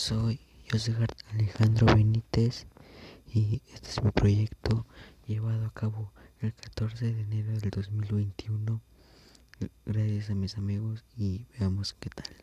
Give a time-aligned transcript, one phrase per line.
[0.00, 0.40] Soy
[0.72, 0.94] José
[1.30, 2.66] Alejandro Benítez
[3.34, 4.86] y este es mi proyecto
[5.26, 8.80] llevado a cabo el 14 de enero del 2021
[9.84, 12.39] gracias a mis amigos y veamos qué tal.